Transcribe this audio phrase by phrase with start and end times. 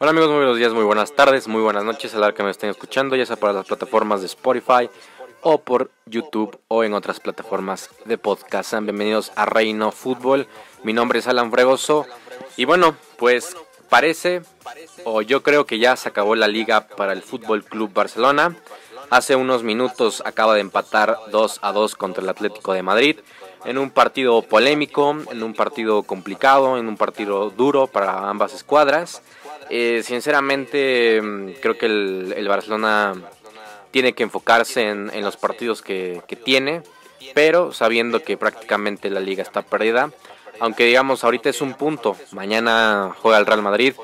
[0.00, 2.52] Hola amigos, muy buenos días, muy buenas tardes, muy buenas noches a la que me
[2.52, 4.88] estén escuchando, ya sea para las plataformas de Spotify
[5.42, 8.70] o por YouTube o en otras plataformas de podcast.
[8.70, 10.46] Sean bienvenidos a Reino Fútbol.
[10.84, 12.06] Mi nombre es Alan Fregoso
[12.56, 13.56] y bueno, pues
[13.88, 14.42] parece
[15.02, 18.54] o yo creo que ya se acabó la liga para el Fútbol Club Barcelona.
[19.10, 23.18] Hace unos minutos acaba de empatar 2 a 2 contra el Atlético de Madrid
[23.64, 29.22] en un partido polémico, en un partido complicado, en un partido duro para ambas escuadras.
[29.70, 33.14] Eh, sinceramente, mm, creo que el, Barcelona
[33.90, 36.82] tiene que enfocarse en, los partidos que, tiene,
[37.34, 40.10] pero sabiendo que prácticamente la liga está perdida.
[40.60, 43.94] Aunque digamos, ahorita es un punto, mañana juega el Real Madrid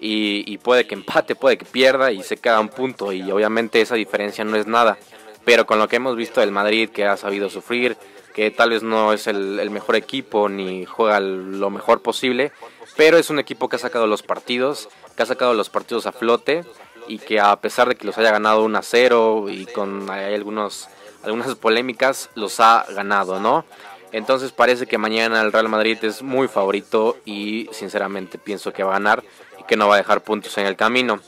[0.00, 3.94] y, puede que empate, puede que pierda y se queda un punto y obviamente esa
[3.94, 4.98] diferencia no es nada.
[5.44, 7.96] Pero con lo que hemos visto del Madrid, que ha sabido sufrir,
[8.36, 12.52] que tal vez no es el mejor equipo ni juega lo mejor posible,
[12.94, 16.12] pero es un equipo que ha sacado los partidos, que ha sacado los partidos a
[16.12, 16.62] flote
[17.08, 20.34] y que a pesar de que los haya ganado 1 a 0 y con hay
[20.34, 20.86] algunos,
[21.22, 23.64] algunas polémicas, los ha ganado, ¿no?
[24.12, 28.90] Entonces parece que mañana el Real Madrid es muy favorito y sinceramente pienso que va
[28.90, 29.24] a ganar
[29.58, 31.20] y que no va a dejar puntos en el camino.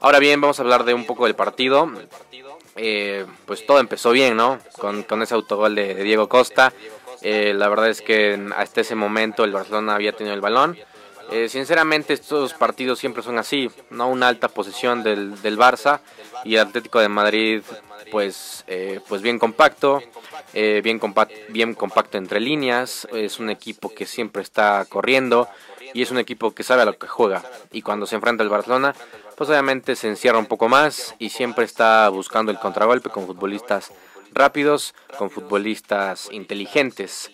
[0.00, 1.90] Ahora bien, vamos a hablar de un poco del partido.
[2.76, 4.58] Eh, pues todo empezó bien, ¿no?
[4.78, 6.72] Con, con ese autogol de Diego Costa.
[7.22, 10.78] Eh, la verdad es que hasta ese momento el Barcelona había tenido el balón.
[11.32, 15.98] Eh, sinceramente estos partidos siempre son así, no una alta posición del, del Barça
[16.44, 17.62] y el Atlético de Madrid
[18.12, 20.00] pues, eh, pues bien compacto,
[20.54, 21.00] bien,
[21.48, 25.48] bien compacto entre líneas, es un equipo que siempre está corriendo
[25.96, 27.42] y es un equipo que sabe a lo que juega
[27.72, 28.94] y cuando se enfrenta al Barcelona
[29.36, 33.92] pues obviamente se encierra un poco más y siempre está buscando el contragolpe con futbolistas
[34.32, 37.30] rápidos, con futbolistas inteligentes.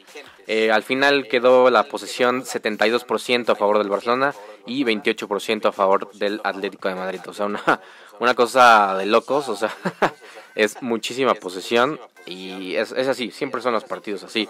[0.47, 4.34] Eh, al final quedó la posesión 72% a favor del Barcelona
[4.67, 7.21] y 28% a favor del Atlético de Madrid.
[7.27, 7.81] O sea, una,
[8.21, 9.75] una cosa de locos, o sea,
[10.55, 14.49] es muchísima posesión y es, así, siempre son los partidos así.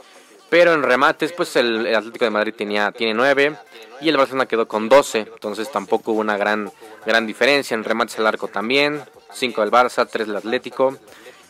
[0.52, 3.56] Pero en remates, pues el, Atlético de Madrid tenía, tiene 9
[4.02, 6.70] y el Barcelona quedó con 12, entonces tampoco hubo una gran,
[7.06, 7.74] gran diferencia.
[7.74, 9.00] En remates al arco también,
[9.32, 10.98] 5 del Barça, 3 del Atlético.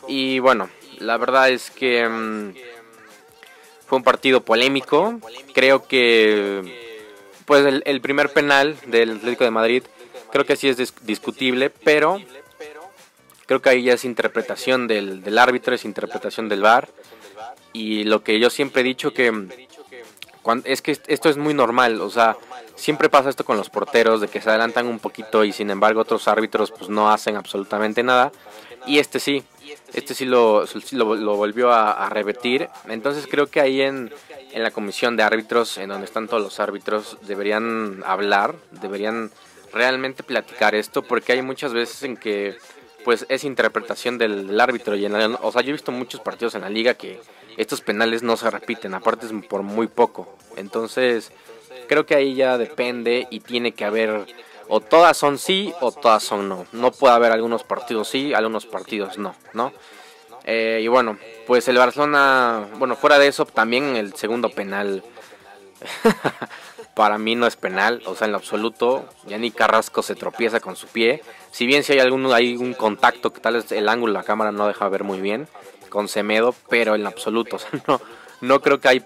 [0.07, 0.71] Y bueno,
[1.01, 2.55] la verdad es que mm,
[3.89, 5.19] fue un partido polémico.
[5.53, 7.03] Creo que
[7.45, 9.83] pues el, primer penal del Atlético de Madrid
[10.31, 12.21] creo que sí es discutible, pero
[13.47, 16.89] creo que ahí ya es interpretación del, árbitro, es interpretación del VAR.
[17.73, 19.33] Y lo que yo siempre he dicho que
[20.65, 22.37] es que esto es muy normal, o sea,
[22.75, 26.01] siempre pasa esto con los porteros, de que se adelantan un poquito y sin embargo
[26.01, 28.33] otros árbitros pues no hacen absolutamente nada.
[28.87, 29.45] Y este sí,
[29.93, 32.69] este sí lo, lo, volvió a, repetir.
[32.89, 34.13] Entonces creo que ahí en,
[34.51, 39.31] en la comisión de árbitros, en donde están todos los árbitros, deberían hablar, deberían
[39.73, 42.57] realmente platicar esto, porque hay muchas veces en que
[43.05, 44.97] pues es interpretación del, árbitro.
[44.97, 47.21] Y en o sea, yo he visto muchos partidos en la liga que
[47.57, 50.37] estos penales no se repiten, aparte es por muy poco.
[50.57, 51.33] Entonces
[51.89, 54.27] creo que ahí ya depende y tiene que haber
[54.69, 56.67] o todas son sí o todas son no.
[56.73, 59.73] No puede haber algunos partidos sí, algunos partidos no, ¿no?
[60.45, 65.05] Eh, y bueno, pues el Barcelona, bueno, fuera de eso, también el segundo penal
[66.95, 70.61] para mí no es penal, o sea, en lo absoluto, ya ni Carrasco se tropieza
[70.61, 71.23] con su pie.
[71.51, 74.25] Si bien si hay algún, hay un contacto que tal vez el ángulo de la
[74.25, 75.49] cámara no deja ver muy bien
[75.89, 78.01] con Semedo, pero en lo absoluto, o sea, no,
[78.41, 79.01] no creo que hay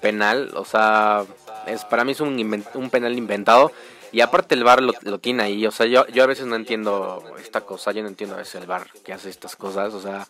[0.00, 1.24] penal, o sea,
[1.66, 3.72] es, para mí es un, penal inventado.
[4.12, 7.22] Y aparte el bar lo, tiene ahí, o sea, yo, yo a veces no entiendo
[7.38, 10.26] esta cosa, yo no entiendo a veces el bar que hace estas cosas, o sea,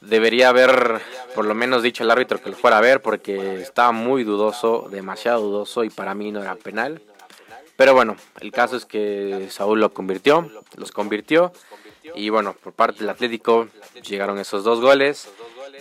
[0.00, 1.00] debería haber
[1.34, 4.88] por lo menos dicho el árbitro que lo fuera a ver porque estaba muy dudoso,
[4.90, 7.02] demasiado dudoso y para mí no era penal.
[7.76, 11.52] Pero bueno, el caso es que Saúl lo convirtió, los convirtió
[12.14, 13.68] y bueno, por parte del Atlético
[14.06, 15.28] llegaron esos dos goles.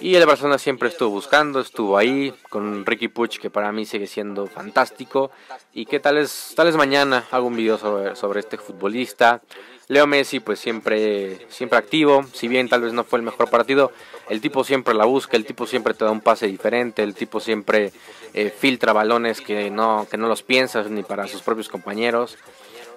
[0.01, 4.07] Y el Barcelona siempre estuvo buscando, estuvo ahí con Ricky Puch, que para mí sigue
[4.07, 5.29] siendo fantástico.
[5.73, 9.41] Y que tal vez, tal vez mañana hago un video sobre, sobre este futbolista.
[9.89, 12.23] Leo Messi, pues siempre, siempre activo.
[12.33, 13.91] Si bien tal vez no fue el mejor partido,
[14.29, 17.39] el tipo siempre la busca, el tipo siempre te da un pase diferente, el tipo
[17.41, 17.91] siempre
[18.33, 22.37] eh, filtra balones que no, que no los piensas ni para sus propios compañeros.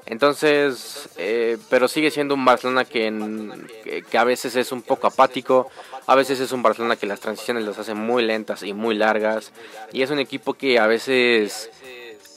[0.07, 5.71] Entonces, eh, pero sigue siendo un Barcelona que, que, a veces es un poco apático,
[6.07, 9.53] a veces es un Barcelona que las transiciones las hace muy lentas y muy largas,
[9.93, 11.71] y es un equipo que a veces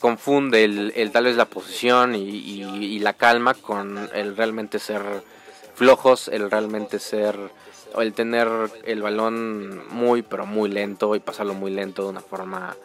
[0.00, 5.02] confunde el, tal vez la posición y, la calma con el realmente ser
[5.74, 7.36] flojos, el realmente ser,
[7.96, 8.48] el tener
[8.84, 12.76] el balón muy, pero muy lento y pasarlo muy lento de una forma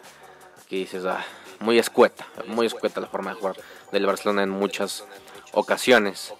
[0.68, 1.24] que dices, ah,
[1.60, 3.56] muy escueta, muy escueta la forma de jugar
[3.92, 5.04] del Barcelona en muchas
[5.52, 6.34] ocasiones.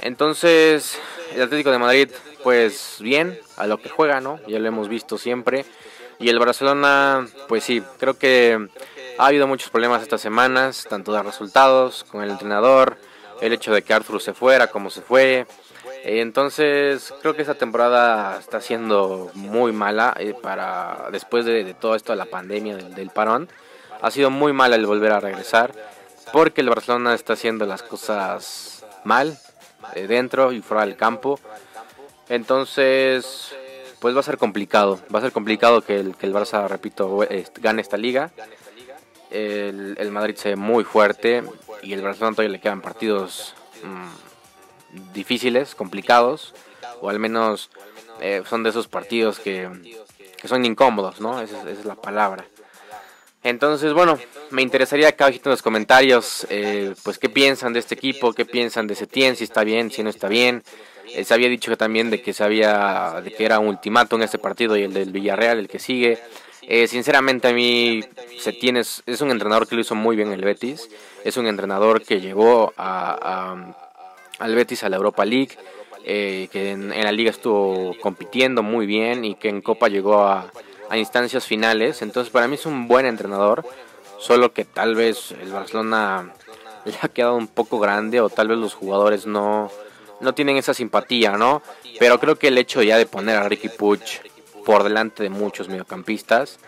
[0.00, 0.98] Entonces,
[1.34, 2.10] el Atlético de Madrid,
[2.42, 4.40] pues bien, a lo que juega, ¿no?
[4.46, 5.64] Ya lo hemos visto siempre.
[6.20, 8.68] Y el Barcelona, pues sí, creo que
[9.18, 12.96] ha habido muchos problemas estas semanas, tanto de resultados con el entrenador,
[13.40, 15.46] el hecho de que Arthur se fuera como se fue.
[16.04, 22.12] Entonces, creo que esta temporada está siendo muy mala eh, para después de, todo esto
[22.12, 23.48] de la pandemia, del, del parón.
[24.00, 25.72] Ha sido muy mala el volver a regresar
[26.32, 29.38] porque el Barcelona está haciendo las cosas mal,
[29.94, 31.38] eh, dentro y fuera del campo.
[32.28, 33.54] Entonces,
[34.00, 35.00] pues va a ser complicado.
[35.14, 37.20] Va a ser complicado que el, que el Barça, repito,
[37.60, 38.30] gane esta liga.
[39.30, 41.42] El, Madrid se ve muy fuerte
[41.82, 46.54] y el Barcelona todavía le quedan partidos mm, difíciles, complicados,
[47.02, 47.70] o al menos
[48.20, 49.68] eh, son de esos partidos que,
[50.40, 51.40] que son incómodos, ¿no?
[51.42, 52.46] esa es la palabra.
[53.48, 54.18] Entonces, bueno,
[54.50, 58.86] me interesaría acá en los comentarios, eh, pues qué piensan de este equipo, qué piensan
[58.86, 60.62] de Setien, si está bien, si no está bien.
[61.14, 64.76] Eh, se había dicho también de que sabía de que era un ultimátum este partido
[64.76, 66.18] y el del Villarreal, el que sigue.
[66.60, 68.04] Eh, sinceramente a mí
[68.38, 70.86] Setien es, es, un entrenador que lo hizo muy bien el Betis,
[71.24, 73.56] es un entrenador que llevó a,
[74.38, 75.56] al Betis a la Europa League,
[76.04, 80.50] que en la liga estuvo compitiendo muy bien y que en Copa llegó a
[80.90, 82.02] a instancias finales.
[82.02, 83.64] Entonces para mí es un buen entrenador.
[84.18, 86.32] Solo que tal vez el Barcelona
[86.84, 89.70] le ha quedado un poco grande o tal vez los jugadores no,
[90.20, 91.62] no tienen esa simpatía, ¿no?
[91.98, 94.00] Pero creo que el hecho ya de poner a Ricky Puig
[94.64, 96.58] por delante de muchos mediocampistas,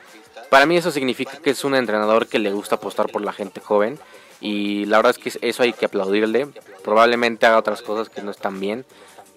[0.49, 3.61] para mí eso significa que es un entrenador que le gusta apostar por la gente
[3.61, 3.99] joven
[4.41, 6.49] y la verdad es que eso hay que aplaudirle.
[6.83, 8.85] Probablemente haga otras cosas que no están bien,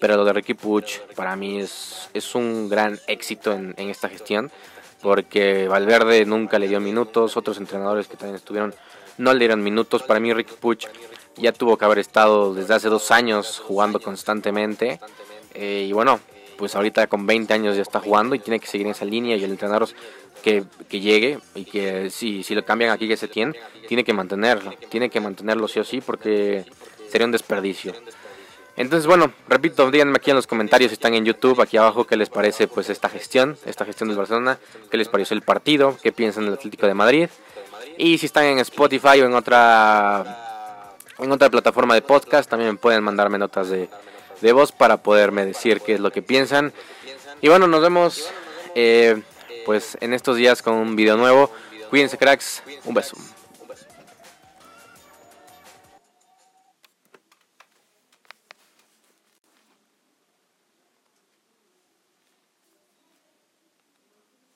[0.04, 0.84] pero lo de Ricky Puig
[1.16, 4.50] para mí es, es un gran éxito en, esta gestión
[5.00, 8.74] porque Valverde nunca le dio minutos, otros entrenadores que también estuvieron
[9.16, 10.02] no le dieron minutos.
[10.02, 10.80] Para mí Ricky Puig
[11.38, 15.00] ya tuvo que haber estado desde hace dos años jugando constantemente
[15.54, 16.20] eh, y bueno,
[16.58, 19.36] pues ahorita con 20 años ya está jugando y tiene que seguir en esa línea
[19.36, 19.88] y el entrenador
[20.42, 23.54] que, que llegue y que si, si lo cambian aquí que se tiene,
[23.88, 26.66] tiene que mantenerlo, tiene que mantenerlo sí o sí porque
[27.08, 27.94] sería un desperdicio.
[28.76, 32.16] Entonces, bueno, repito, díganme aquí en los comentarios si están en YouTube, aquí abajo, qué
[32.16, 34.58] les parece pues esta gestión, esta gestión del Barcelona,
[34.90, 37.28] qué les pareció el partido, qué piensan del Atlético de Madrid.
[37.96, 43.04] Y si están en Spotify o en otra en otra plataforma de podcast, también pueden
[43.04, 43.88] mandarme notas de,
[44.40, 46.72] de voz para poderme decir qué es lo que piensan.
[47.40, 48.28] Y bueno, nos vemos
[48.74, 49.22] eh,
[49.64, 51.50] pues en estos días con un video nuevo.
[51.90, 53.16] Cuídense cracks, un beso.